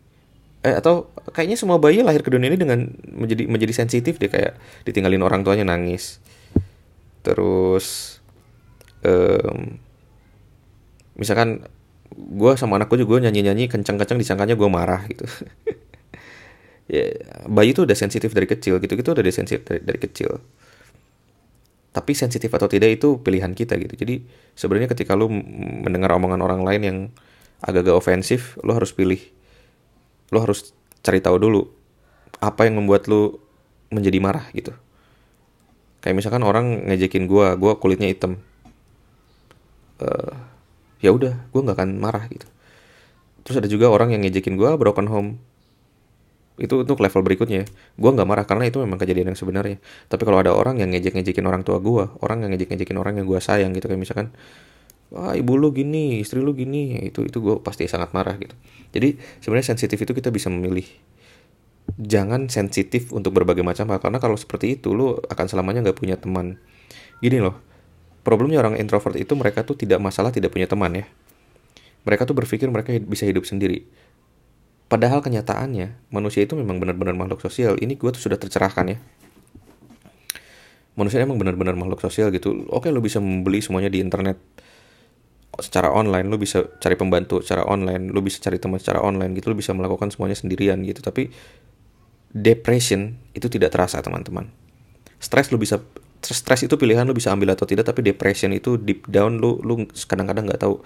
[0.68, 4.57] eh, atau kayaknya semua bayi lahir ke dunia ini dengan menjadi menjadi sensitif deh kayak
[4.85, 6.20] ditinggalin orang tuanya nangis.
[7.24, 8.18] Terus
[9.02, 9.81] um,
[11.16, 11.64] misalkan
[12.14, 15.24] gue sama anakku juga nyanyi nyanyi kencang kencang disangkanya gue marah gitu.
[16.88, 17.04] Ya
[17.44, 20.40] bayi itu udah sensitif dari kecil gitu gitu udah sensitif dari, dari kecil.
[21.92, 23.92] Tapi sensitif atau tidak itu pilihan kita gitu.
[23.92, 24.24] Jadi
[24.57, 25.28] sebenarnya ketika lu
[25.85, 26.98] mendengar omongan orang lain yang
[27.61, 29.20] agak-agak ofensif lu harus pilih
[30.29, 31.62] lu harus cari tahu dulu
[32.38, 33.41] apa yang membuat lu
[33.88, 34.71] menjadi marah gitu.
[36.05, 38.38] Kayak misalkan orang ngejekin gua gua kulitnya hitam.
[39.99, 40.37] Uh,
[41.03, 42.47] ya udah gua nggak akan marah gitu.
[43.43, 45.31] Terus ada juga orang yang ngejekin gua broken home.
[46.59, 47.71] Itu untuk level berikutnya.
[47.95, 49.79] Gue nggak marah karena itu memang kejadian yang sebenarnya.
[50.11, 53.14] Tapi kalau ada orang yang ngejek ngejekin orang tua gue orang yang ngejek ngejekin orang
[53.14, 53.87] yang gue sayang gitu.
[53.87, 54.27] Kayak misalkan
[55.09, 56.99] wah ibu lu gini istri lu gini.
[57.09, 58.55] Itu itu gue pasti sangat marah gitu.
[58.92, 60.87] Jadi sebenarnya sensitif itu kita bisa memilih.
[61.97, 66.16] Jangan sensitif untuk berbagai macam hal karena kalau seperti itu lu akan selamanya nggak punya
[66.21, 66.61] teman.
[67.18, 67.68] Gini loh
[68.29, 71.09] problemnya orang introvert itu mereka tuh tidak masalah tidak punya teman ya.
[72.05, 73.88] Mereka tuh berpikir mereka bisa hidup sendiri.
[74.88, 77.81] Padahal kenyataannya manusia itu memang benar-benar makhluk sosial.
[77.81, 78.99] Ini gue tuh sudah tercerahkan ya.
[80.97, 82.68] Manusia emang benar-benar makhluk sosial gitu.
[82.68, 84.37] Oke lo bisa membeli semuanya di internet
[85.59, 89.51] secara online, lo bisa cari pembantu secara online, lo bisa cari teman secara online gitu,
[89.51, 91.03] lo bisa melakukan semuanya sendirian gitu.
[91.03, 91.29] Tapi
[92.31, 94.49] depression itu tidak terasa teman-teman.
[95.18, 95.83] Stres lo bisa
[96.18, 99.87] stres itu pilihan lo bisa ambil atau tidak, tapi depression itu deep down lo lo
[100.07, 100.83] kadang-kadang nggak tahu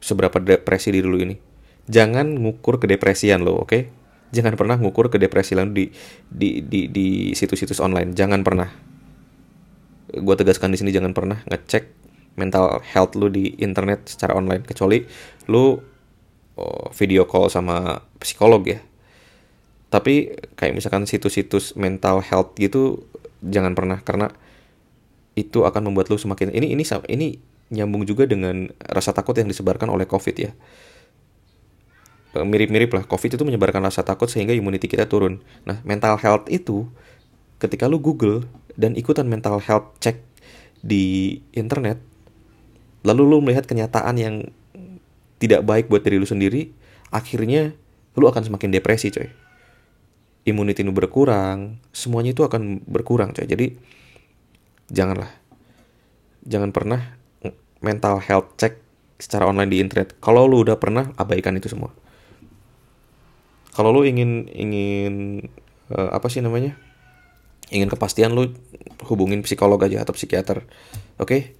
[0.00, 1.36] seberapa depresi diri lo ini
[1.88, 3.66] jangan ngukur kedepresian lo, oke?
[3.66, 3.82] Okay?
[4.28, 5.88] Jangan pernah ngukur kedepresian di
[6.28, 8.12] di di di situs-situs online.
[8.12, 8.68] Jangan pernah.
[10.20, 12.07] Gua tegaskan di sini jangan pernah ngecek
[12.38, 15.02] mental health lu di internet secara online kecuali
[15.50, 15.76] lu
[16.54, 18.80] oh, video call sama psikolog ya.
[19.88, 23.02] Tapi kayak misalkan situs-situs mental health gitu
[23.42, 24.30] jangan pernah karena
[25.34, 27.28] itu akan membuat lu semakin ini ini ini
[27.68, 30.50] nyambung juga dengan rasa takut yang disebarkan oleh Covid ya
[32.36, 35.40] Eh, mirip-mirip lah COVID itu menyebarkan rasa takut sehingga immunity kita turun.
[35.64, 36.84] Nah, mental health itu
[37.56, 38.44] ketika lu Google
[38.76, 40.20] dan ikutan mental health check
[40.84, 41.98] di internet,
[43.02, 44.34] lalu lu melihat kenyataan yang
[45.38, 46.74] tidak baik buat diri lu sendiri,
[47.14, 47.74] akhirnya
[48.18, 49.30] lu akan semakin depresi, coy.
[50.48, 53.46] Immunity lu berkurang, semuanya itu akan berkurang, coy.
[53.46, 53.78] Jadi
[54.90, 55.30] janganlah.
[56.48, 57.14] Jangan pernah
[57.78, 58.80] mental health check
[59.20, 60.18] secara online di internet.
[60.18, 61.94] Kalau lu udah pernah, abaikan itu semua
[63.78, 65.14] kalau lu ingin ingin
[65.94, 66.74] uh, apa sih namanya
[67.70, 68.50] ingin kepastian lu
[69.06, 70.66] hubungin psikolog aja atau psikiater
[71.14, 71.54] oke okay?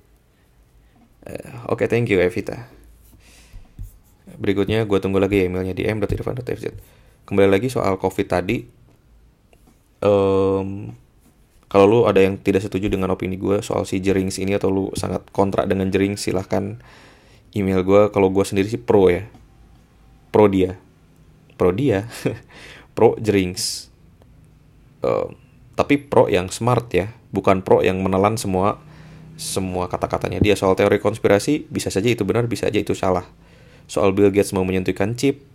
[1.28, 2.66] Uh, oke okay, thank you Evita.
[4.38, 6.64] Berikutnya gue tunggu lagi emailnya di m.irfan.fz
[7.28, 8.64] kembali lagi soal covid tadi.
[10.00, 10.96] Um,
[11.68, 14.84] kalau lu ada yang tidak setuju dengan opini gue soal si Jerings ini atau lu
[14.96, 16.80] sangat kontra dengan Jerings silahkan
[17.52, 19.28] email gue kalau gue sendiri sih pro ya.
[20.32, 20.80] Pro dia.
[21.60, 22.08] Pro dia.
[22.96, 23.94] Pro jerings.
[25.06, 25.30] Uh,
[25.78, 27.14] tapi pro yang smart ya.
[27.30, 28.80] Bukan pro yang menelan semua
[29.38, 33.24] semua kata-katanya dia soal teori konspirasi bisa saja itu benar bisa aja itu salah
[33.86, 35.46] soal Bill Gates mau menyentuhkan chip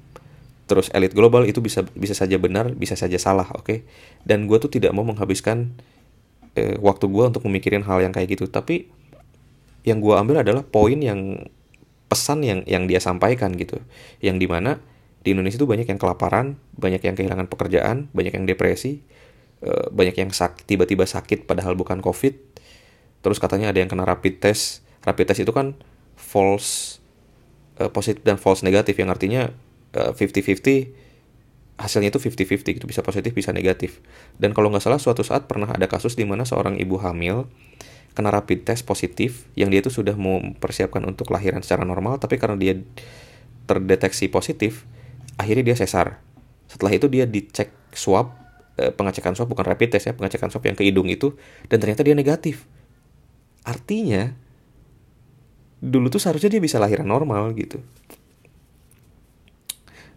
[0.65, 3.77] terus elit global itu bisa bisa saja benar bisa saja salah oke okay?
[4.23, 5.75] dan gue tuh tidak mau menghabiskan
[6.55, 8.87] eh, waktu gue untuk memikirin hal yang kayak gitu tapi
[9.83, 11.51] yang gue ambil adalah poin yang
[12.07, 13.83] pesan yang yang dia sampaikan gitu
[14.23, 14.79] yang di mana
[15.23, 18.99] di Indonesia itu banyak yang kelaparan, banyak yang kehilangan pekerjaan, banyak yang depresi,
[19.63, 22.35] eh, banyak yang sak tiba-tiba sakit padahal bukan COVID.
[23.23, 24.83] Terus katanya ada yang kena rapid test.
[25.07, 25.79] Rapid test itu kan
[26.19, 26.99] false
[27.79, 29.49] uh, positif dan false negatif yang artinya
[29.95, 31.01] uh, 50-50
[31.73, 34.03] hasilnya itu 50-50 gitu bisa positif bisa negatif.
[34.37, 37.49] Dan kalau nggak salah suatu saat pernah ada kasus di mana seorang ibu hamil
[38.13, 42.55] kena rapid test positif yang dia itu sudah mempersiapkan untuk lahiran secara normal tapi karena
[42.61, 42.77] dia
[43.65, 44.85] terdeteksi positif
[45.41, 46.21] akhirnya dia sesar
[46.69, 48.37] setelah itu dia dicek swab
[48.77, 51.33] eh, pengecekan swab bukan rapid test ya pengecekan swab yang ke hidung itu
[51.73, 52.69] dan ternyata dia negatif
[53.63, 54.35] artinya
[55.83, 57.83] dulu tuh seharusnya dia bisa lahiran normal gitu.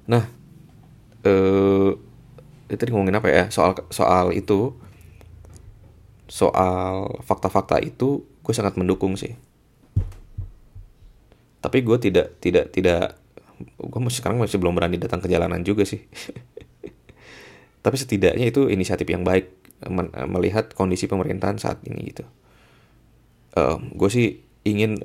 [0.07, 0.31] Nah
[1.27, 1.91] eh
[2.67, 3.45] itu ngomongin apa ya?
[3.51, 4.75] Soal soal itu
[6.27, 9.35] soal fakta-fakta itu gue sangat mendukung sih.
[11.63, 13.19] Tapi gue tidak tidak tidak
[13.79, 16.03] gue masih sekarang masih belum berani datang ke jalanan juga sih.
[17.85, 19.51] Tapi setidaknya itu inisiatif yang baik
[20.27, 22.25] melihat kondisi pemerintahan saat ini gitu
[23.57, 25.01] uh, gue sih ingin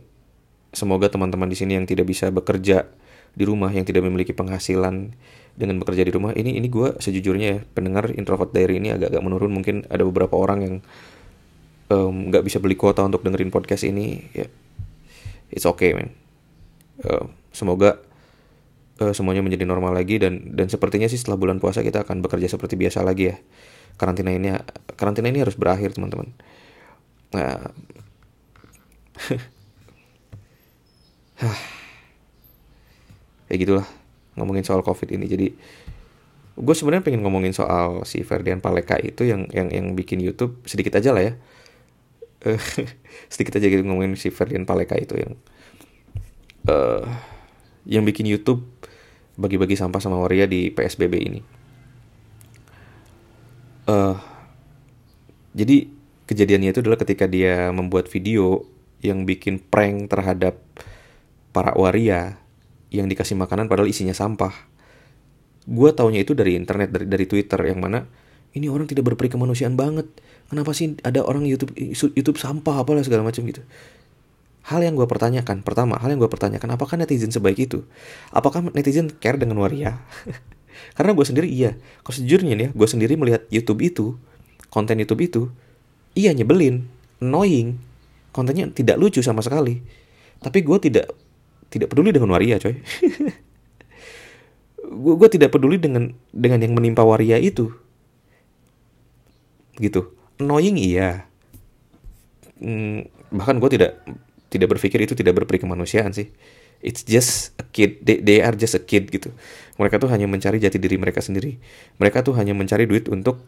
[0.72, 2.88] semoga teman-teman di sini yang tidak bisa bekerja
[3.32, 5.16] di rumah yang tidak memiliki penghasilan
[5.56, 9.52] dengan bekerja di rumah ini ini gue sejujurnya ya pendengar introvert diary ini agak-agak menurun.
[9.52, 10.76] Mungkin ada beberapa orang yang
[11.92, 14.48] nggak um, bisa beli kuota untuk dengerin podcast ini ya
[15.52, 16.16] it's okay man.
[17.04, 18.00] Uh, semoga
[19.04, 22.48] uh, semuanya menjadi normal lagi dan dan sepertinya sih setelah bulan puasa kita akan bekerja
[22.48, 23.38] seperti biasa lagi ya.
[24.00, 24.56] Karantina ini
[24.96, 26.32] karantina ini harus berakhir teman-teman.
[27.36, 27.76] Nah
[33.52, 33.88] ya gitulah
[34.38, 35.28] ngomongin soal covid ini.
[35.28, 35.48] Jadi
[36.52, 40.96] gue sebenarnya pengen ngomongin soal si Ferdian Paleka itu yang yang yang bikin YouTube sedikit
[40.98, 41.34] aja lah ya.
[43.34, 45.34] Sedikit aja gitu ngomongin si Ferdian Paleka itu yang
[46.70, 47.06] uh,
[47.86, 48.66] yang bikin YouTube
[49.40, 51.42] bagi-bagi sampah sama waria di PSBB ini.
[53.90, 54.16] Uh,
[55.52, 55.90] jadi
[56.30, 58.64] kejadiannya itu adalah ketika dia membuat video
[59.02, 60.62] yang bikin prank terhadap
[61.52, 62.40] para waria
[62.94, 64.54] yang dikasih makanan padahal isinya sampah.
[65.66, 68.02] Gue taunya itu dari internet, dari, dari Twitter yang mana
[68.52, 70.08] ini orang tidak berperi kemanusiaan banget.
[70.52, 71.72] Kenapa sih ada orang YouTube
[72.16, 73.64] YouTube sampah apalah segala macam gitu.
[74.62, 77.82] Hal yang gue pertanyakan, pertama, hal yang gue pertanyakan, apakah netizen sebaik itu?
[78.30, 79.98] Apakah netizen care dengan waria?
[80.98, 81.74] Karena gue sendiri iya.
[82.06, 84.06] Kalau sejujurnya nih ya, gue sendiri melihat YouTube itu,
[84.70, 85.42] konten YouTube itu,
[86.14, 86.86] iya nyebelin,
[87.18, 87.82] annoying,
[88.32, 89.84] kontennya tidak lucu sama sekali.
[90.42, 91.08] Tapi gue tidak
[91.72, 92.76] tidak peduli dengan waria coy.
[94.92, 97.72] Gue gue tidak peduli dengan dengan yang menimpa waria itu.
[99.80, 100.12] Gitu.
[100.36, 101.32] Annoying iya.
[102.60, 104.04] Hmm, bahkan gue tidak
[104.52, 106.28] tidak berpikir itu tidak berperi kemanusiaan sih.
[106.84, 108.04] It's just a kid.
[108.04, 109.32] They, they are just a kid gitu.
[109.80, 111.56] Mereka tuh hanya mencari jati diri mereka sendiri.
[111.96, 113.40] Mereka tuh hanya mencari duit untuk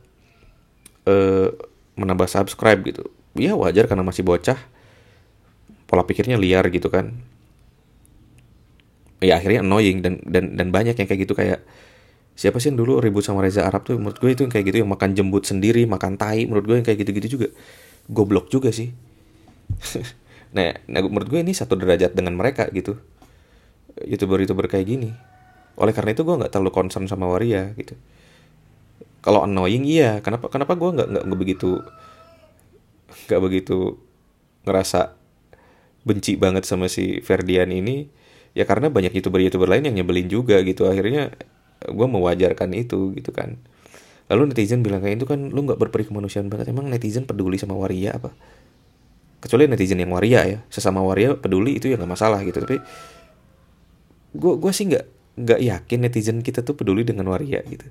[1.10, 1.52] uh,
[2.00, 3.04] menambah subscribe gitu.
[3.36, 4.56] Ya wajar karena masih bocah
[5.94, 7.14] pola pikirnya liar gitu kan.
[9.22, 11.62] Ya akhirnya annoying dan dan dan banyak yang kayak gitu kayak
[12.34, 14.02] siapa sih yang dulu ribut sama Reza Arab tuh?
[14.02, 16.50] Menurut gue itu yang kayak gitu yang makan jembut sendiri makan tai.
[16.50, 17.48] Menurut gue yang kayak gitu-gitu juga
[18.10, 18.90] goblok juga sih.
[20.54, 22.94] Nah, nah menurut gue ini satu derajat dengan mereka gitu.
[24.06, 25.10] Youtuber-youtuber kayak gini.
[25.82, 27.98] Oleh karena itu gue nggak terlalu concern sama waria gitu.
[29.26, 30.22] Kalau annoying iya.
[30.22, 31.82] Kenapa kenapa gue nggak nggak begitu
[33.26, 33.98] nggak begitu
[34.62, 35.23] ngerasa
[36.04, 38.08] benci banget sama si Ferdian ini
[38.54, 40.88] ya karena banyak youtuber-youtuber lain yang nyebelin juga gitu.
[40.88, 41.34] Akhirnya
[41.84, 43.60] gue mewajarkan itu gitu kan.
[44.32, 46.72] Lalu netizen bilang kayak itu kan lu nggak berperi kemanusiaan banget.
[46.72, 48.32] Emang netizen peduli sama waria apa?
[49.44, 50.60] Kecuali netizen yang waria ya.
[50.72, 52.64] Sesama waria peduli itu ya nggak masalah gitu.
[52.64, 52.78] Tapi
[54.34, 57.88] gue gue sih nggak nggak yakin netizen kita tuh peduli dengan waria gitu.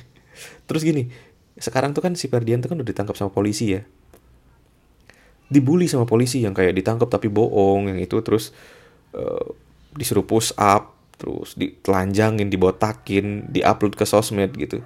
[0.66, 3.84] Terus gini sekarang tuh kan si Ferdian tuh kan udah ditangkap sama polisi ya
[5.50, 8.54] dibully sama polisi yang kayak ditangkap tapi bohong yang itu terus
[9.12, 9.50] uh,
[9.98, 14.80] disuruh push up terus ditelanjangin dibotakin diupload ke sosmed gitu.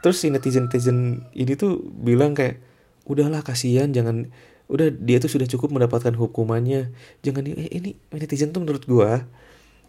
[0.00, 2.62] Terus si netizen netizen ini tuh bilang kayak
[3.04, 4.32] udahlah kasihan jangan
[4.70, 6.94] udah dia tuh sudah cukup mendapatkan hukumannya.
[7.20, 9.28] Jangan eh, ini netizen tuh menurut gua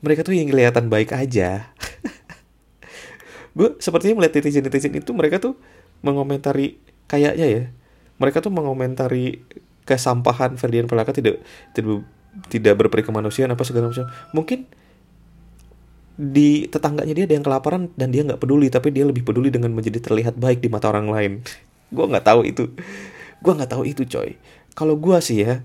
[0.03, 1.71] mereka tuh yang kelihatan baik aja.
[3.55, 5.55] Gue sepertinya melihat netizen netizen itu mereka tuh
[6.03, 6.75] mengomentari
[7.07, 7.63] kayaknya ya
[8.19, 9.43] mereka tuh mengomentari
[9.85, 12.03] kesampahan Ferdian Pelaka tidak tidak
[12.51, 14.09] tidak berperi kemanusiaan apa segala macam.
[14.35, 14.67] Mungkin
[16.15, 19.71] di tetangganya dia ada yang kelaparan dan dia nggak peduli tapi dia lebih peduli dengan
[19.71, 21.31] menjadi terlihat baik di mata orang lain.
[21.93, 22.71] Gue nggak tahu itu.
[23.39, 24.35] Gue nggak tahu itu coy.
[24.75, 25.63] Kalau gue sih ya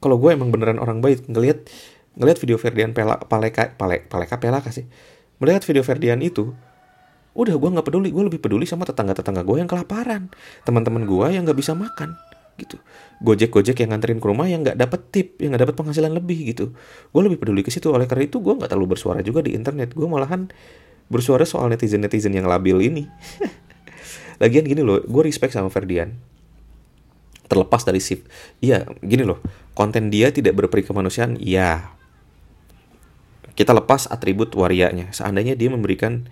[0.00, 1.68] kalau gue emang beneran orang baik ngelihat
[2.16, 4.88] ngelihat video Ferdian Pela, Paleka Paleka Paleka Pelaka sih.
[5.40, 6.52] Melihat video Ferdian itu
[7.32, 8.08] udah gue nggak peduli.
[8.12, 10.32] Gue lebih peduli sama tetangga tetangga gue yang kelaparan.
[10.64, 12.16] Teman-teman gue yang nggak bisa makan
[12.60, 12.76] gitu.
[13.24, 16.52] Gojek gojek yang nganterin ke rumah yang nggak dapet tip yang nggak dapet penghasilan lebih
[16.52, 16.76] gitu.
[17.10, 19.96] Gue lebih peduli ke situ oleh karena itu gue nggak terlalu bersuara juga di internet.
[19.96, 20.52] Gue malahan
[21.08, 23.08] bersuara soal netizen netizen yang labil ini.
[24.42, 26.12] Lagian gini loh gue respect sama Ferdian.
[27.50, 28.30] Terlepas dari sip
[28.62, 29.42] iya gini loh
[29.74, 31.96] konten dia tidak berperi kemanusiaan iya.
[33.58, 35.12] Kita lepas atribut warianya.
[35.12, 36.30] Seandainya dia memberikan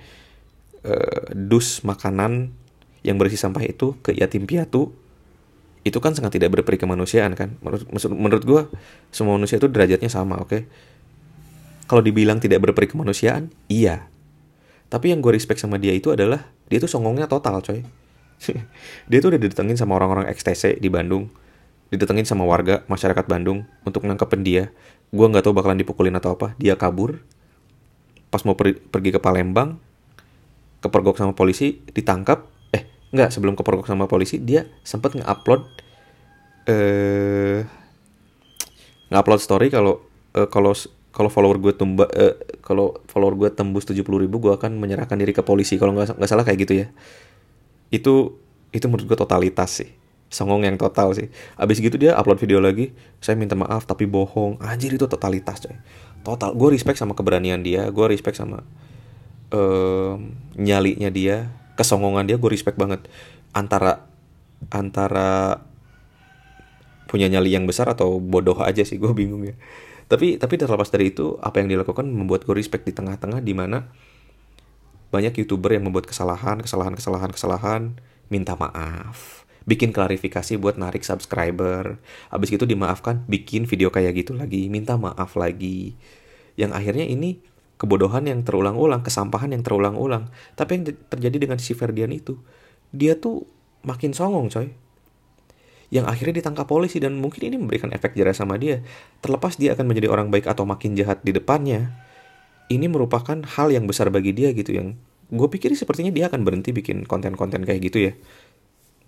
[0.87, 2.55] uh, dus makanan
[3.07, 4.95] yang berisi sampah itu ke yatim piatu
[5.88, 7.57] itu kan sangat tidak berperi kemanusiaan kan?
[7.64, 8.62] Menurut menurut gue
[9.11, 10.48] semua manusia itu derajatnya sama oke?
[10.48, 10.62] Okay?
[11.88, 14.07] kalau dibilang tidak berperi kemanusiaan iya.
[14.92, 17.81] Tapi yang gue respect sama dia itu adalah dia tuh songongnya total coy.
[19.11, 21.27] Dia tuh udah didatengin sama orang-orang XTC di Bandung.
[21.90, 24.64] Didatengin sama warga masyarakat Bandung untuk nangkepin dia.
[25.11, 26.55] Gue nggak tahu bakalan dipukulin atau apa.
[26.55, 27.18] Dia kabur.
[28.31, 29.83] Pas mau per pergi ke Palembang
[30.79, 32.46] kepergok sama polisi ditangkap
[33.09, 35.62] nggak sebelum kepergok sama polisi dia sempat nge-upload
[36.68, 37.64] eh
[39.09, 40.05] ngupload story kalau
[40.37, 40.77] uh, kalau
[41.18, 45.35] kalau follower gue tumba eh, kalau follower gue tembus 70 ribu gue akan menyerahkan diri
[45.35, 45.75] ke polisi.
[45.81, 46.87] Kalau nggak nggak salah kayak gitu ya.
[47.90, 48.38] Itu
[48.71, 49.90] itu menurut gue totalitas sih.
[50.29, 51.33] Songong yang total sih.
[51.59, 54.61] Abis gitu dia upload video lagi saya minta maaf tapi bohong.
[54.62, 55.75] Anjir itu totalitas coy.
[56.23, 58.62] Total gue respect sama keberanian dia gue respect sama
[59.51, 63.07] um, nyalinya dia kesongongan dia gue respect banget.
[63.55, 64.11] Antara
[64.75, 65.62] antara
[67.07, 69.55] punya nyali yang besar atau bodoh aja sih gue bingung ya.
[70.11, 73.87] Tapi tapi terlepas dari itu apa yang dilakukan membuat gue respect di tengah-tengah di mana
[75.09, 77.83] banyak youtuber yang membuat kesalahan kesalahan kesalahan kesalahan
[78.29, 79.47] minta maaf.
[79.69, 82.01] Bikin klarifikasi buat narik subscriber.
[82.33, 85.97] Abis itu dimaafkan bikin video kayak gitu lagi minta maaf lagi.
[86.57, 87.41] Yang akhirnya ini
[87.79, 90.29] kebodohan yang terulang-ulang kesampahan yang terulang-ulang.
[90.59, 92.37] Tapi yang terjadi dengan si Ferdian itu
[92.91, 93.47] dia tuh
[93.87, 94.75] makin songong coy.
[95.88, 98.85] Yang akhirnya ditangkap polisi dan mungkin ini memberikan efek jerah sama dia.
[99.25, 101.97] Terlepas dia akan menjadi orang baik atau makin jahat di depannya
[102.69, 104.77] ini merupakan hal yang besar bagi dia gitu.
[104.77, 105.01] Yang
[105.33, 108.12] gue pikir sepertinya dia akan berhenti bikin konten-konten kayak gitu ya.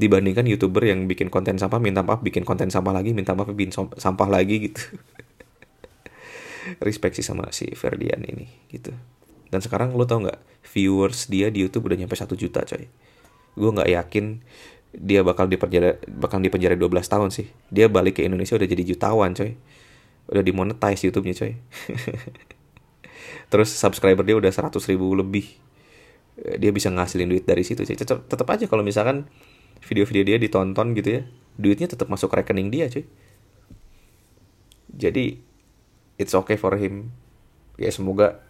[0.01, 3.77] Dibandingkan youtuber yang bikin konten sampah minta maaf bikin konten sampah lagi minta maaf bikin
[3.77, 4.97] sampah lagi gitu
[6.83, 8.93] respect sih sama si Ferdian ini gitu.
[9.51, 10.39] Dan sekarang lo tau nggak
[10.71, 12.87] viewers dia di YouTube udah nyampe satu juta coy.
[13.59, 14.41] Gue nggak yakin
[14.91, 17.51] dia bakal dipenjara bakal dipenjara 12 tahun sih.
[17.69, 19.59] Dia balik ke Indonesia udah jadi jutawan coy.
[20.31, 21.53] Udah dimonetize YouTube-nya coy.
[23.51, 25.51] Terus subscriber dia udah 100 ribu lebih.
[26.41, 27.99] Dia bisa ngasilin duit dari situ coy.
[27.99, 29.27] Tetap, aja kalau misalkan
[29.83, 31.23] video-video dia ditonton gitu ya
[31.57, 33.05] duitnya tetap masuk rekening dia coy.
[34.95, 35.50] Jadi
[36.21, 37.09] it's okay for him.
[37.81, 38.45] Ya semoga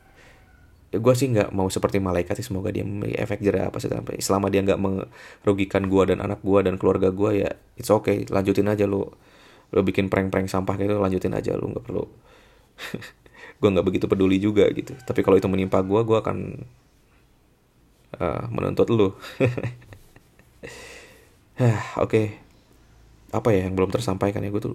[0.91, 3.87] ya gue sih nggak mau seperti malaikat sih semoga dia memiliki efek jerah apa sih
[4.19, 8.27] selama dia nggak merugikan gue dan anak gue dan keluarga gue ya it's okay.
[8.27, 9.15] Lanjutin aja lo
[9.71, 11.55] lo bikin prank-prank sampah gitu lanjutin aja.
[11.55, 12.05] Lo nggak perlu
[13.63, 14.99] gue nggak begitu peduli juga gitu.
[14.99, 16.39] Tapi kalau itu menimpa gue gue akan
[18.19, 19.15] uh, menuntut lo oke.
[22.03, 22.27] Okay.
[23.31, 24.51] apa ya yang belum tersampaikan ya?
[24.51, 24.75] Gue tuh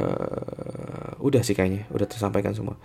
[0.00, 2.80] uh, udah sih kayaknya udah tersampaikan semua.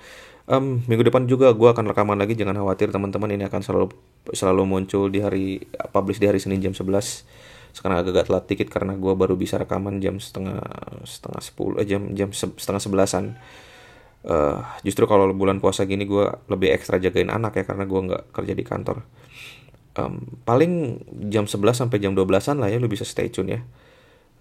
[0.45, 3.89] Um, minggu depan juga gue akan rekaman lagi jangan khawatir teman-teman ini akan selalu
[4.29, 7.25] selalu muncul di hari publish di hari Senin jam 11
[7.73, 10.61] sekarang agak telat dikit karena gue baru bisa rekaman jam setengah
[11.03, 13.25] setengah sepuluh eh, jam jam se, setengah sebelasan.
[14.25, 18.23] Uh, justru kalau bulan puasa gini gue lebih ekstra jagain anak ya karena gue nggak
[18.31, 19.01] kerja di kantor.
[19.95, 23.61] Um, paling jam 11 sampai jam 12an lah ya lu bisa stay tune ya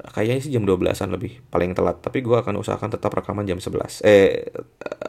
[0.00, 2.02] kayaknya sih jam 12-an lebih paling telat.
[2.02, 4.50] Tapi gue akan usahakan tetap rekaman jam 11 eh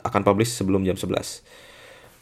[0.05, 1.65] akan publish sebelum jam 11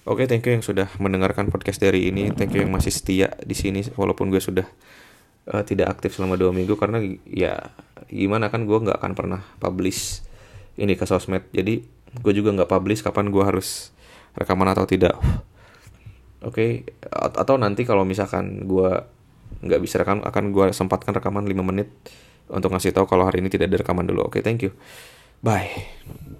[0.03, 2.31] oke thank you yang sudah mendengarkan podcast dari ini.
[2.35, 4.67] Thank you yang masih setia di sini walaupun gue sudah
[5.51, 6.75] uh, tidak aktif selama dua minggu.
[6.75, 7.71] Karena ya
[8.11, 10.23] gimana kan gue nggak akan pernah publish
[10.75, 11.47] ini ke sosmed.
[11.55, 11.83] Jadi
[12.19, 13.95] gue juga nggak publish kapan gue harus
[14.35, 15.15] rekaman atau tidak.
[16.43, 17.39] Oke okay.
[17.39, 18.91] atau nanti kalau misalkan gue
[19.63, 21.87] nggak bisa rekam akan gue sempatkan rekaman 5 menit
[22.49, 24.27] untuk ngasih tahu kalau hari ini tidak ada rekaman dulu.
[24.27, 24.71] Oke, okay, thank you.
[25.43, 26.31] Bye.